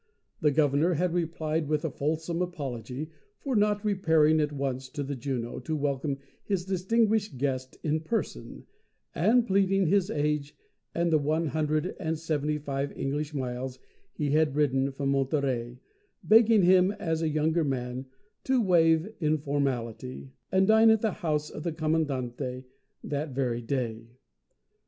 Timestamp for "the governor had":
0.39-1.13